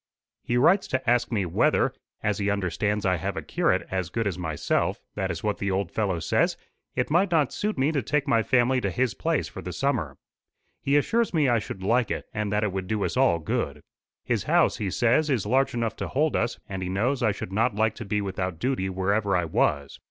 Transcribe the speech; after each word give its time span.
He 0.43 0.57
writes 0.57 0.87
to 0.87 1.07
ask 1.07 1.31
me 1.31 1.45
whether, 1.45 1.93
as 2.23 2.39
he 2.39 2.49
understands 2.49 3.05
I 3.05 3.17
have 3.17 3.37
a 3.37 3.43
curate 3.43 3.85
as 3.91 4.09
good 4.09 4.25
as 4.25 4.35
myself 4.35 4.99
that 5.13 5.29
is 5.29 5.43
what 5.43 5.59
the 5.59 5.69
old 5.69 5.91
fellow 5.91 6.17
says 6.19 6.57
it 6.95 7.11
might 7.11 7.29
not 7.29 7.53
suit 7.53 7.77
me 7.77 7.91
to 7.91 8.01
take 8.01 8.27
my 8.27 8.41
family 8.41 8.81
to 8.81 8.89
his 8.89 9.13
place 9.13 9.47
for 9.47 9.61
the 9.61 9.71
summer. 9.71 10.17
He 10.81 10.97
assures 10.97 11.35
me 11.35 11.47
I 11.47 11.59
should 11.59 11.83
like 11.83 12.09
it, 12.09 12.25
and 12.33 12.51
that 12.51 12.63
it 12.63 12.71
would 12.71 12.87
do 12.87 13.03
us 13.03 13.15
all 13.15 13.37
good. 13.37 13.83
His 14.23 14.45
house, 14.45 14.77
he 14.77 14.89
says, 14.89 15.29
is 15.29 15.45
large 15.45 15.75
enough 15.75 15.95
to 15.97 16.07
hold 16.07 16.35
us, 16.35 16.57
and 16.67 16.81
he 16.81 16.89
knows 16.89 17.21
I 17.21 17.31
should 17.31 17.53
not 17.53 17.75
like 17.75 17.93
to 17.97 18.03
be 18.05 18.21
without 18.21 18.57
duty 18.57 18.89
wherever 18.89 19.37
I 19.37 19.45
was. 19.45 19.99